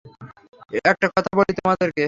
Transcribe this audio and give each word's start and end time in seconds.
একটা 0.83 1.07
কথা 1.07 1.31
বলি 1.37 1.51
তোমাদেরকে? 1.59 1.99